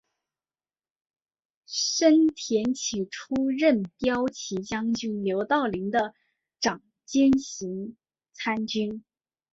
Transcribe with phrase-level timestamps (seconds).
[1.67, 6.15] 申恬起初任骠骑将军刘道邻的
[6.59, 7.95] 长兼行
[8.33, 9.03] 参军。